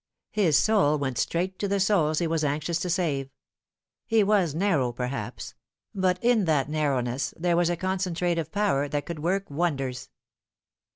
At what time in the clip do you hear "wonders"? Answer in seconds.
9.51-10.09